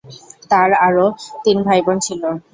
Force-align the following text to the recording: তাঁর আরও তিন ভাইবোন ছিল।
তাঁর 0.51 0.69
আরও 0.87 1.05
তিন 1.43 1.57
ভাইবোন 1.67 1.97
ছিল। 1.99 2.21